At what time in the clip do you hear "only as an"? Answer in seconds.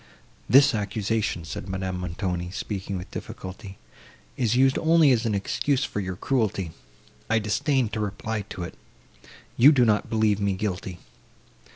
4.79-5.35